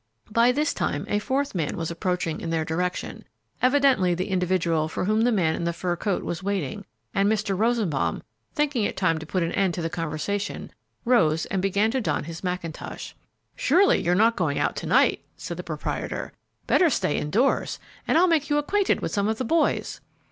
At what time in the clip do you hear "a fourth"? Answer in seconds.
1.07-1.53